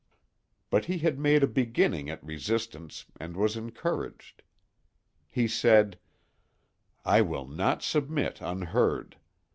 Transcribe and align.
But 0.71 0.85
he 0.85 0.97
had 0.97 1.19
made 1.19 1.43
a 1.43 1.47
beginning 1.47 2.09
at 2.09 2.23
resistance 2.25 3.05
and 3.19 3.37
was 3.37 3.55
encouraged. 3.55 4.41
He 5.29 5.47
said: 5.47 5.99
"I 7.05 7.21
will 7.21 7.45
not 7.47 7.83
submit 7.83 8.41
unheard. 8.41 9.17